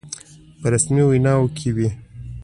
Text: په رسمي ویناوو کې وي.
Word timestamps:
په 0.59 0.67
رسمي 0.73 1.03
ویناوو 1.07 1.53
کې 1.57 1.69
وي. 1.75 1.89